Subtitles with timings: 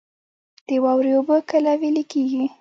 [0.67, 2.45] د واورې اوبه کله ویلی کیږي؟